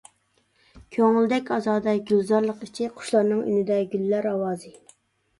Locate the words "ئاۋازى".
4.31-4.73